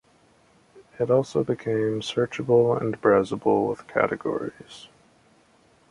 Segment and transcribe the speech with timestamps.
[0.97, 4.87] It also became searchable and browsable with categories.